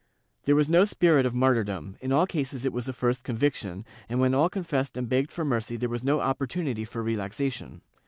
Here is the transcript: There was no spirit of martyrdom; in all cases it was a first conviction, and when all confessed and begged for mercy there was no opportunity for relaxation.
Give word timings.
There 0.45 0.55
was 0.55 0.67
no 0.67 0.83
spirit 0.85 1.27
of 1.27 1.35
martyrdom; 1.35 1.95
in 2.01 2.11
all 2.11 2.25
cases 2.25 2.65
it 2.65 2.73
was 2.73 2.87
a 2.87 2.91
first 2.91 3.23
conviction, 3.23 3.85
and 4.09 4.19
when 4.19 4.33
all 4.33 4.49
confessed 4.49 4.97
and 4.97 5.07
begged 5.07 5.31
for 5.31 5.45
mercy 5.45 5.77
there 5.77 5.89
was 5.89 6.03
no 6.03 6.21
opportunity 6.21 6.85
for 6.85 7.03
relaxation. 7.03 7.81